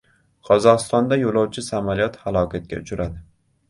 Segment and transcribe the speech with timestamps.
[0.47, 3.27] Qozog‘istonda yo‘lovchi samolyot halokatga uchradi.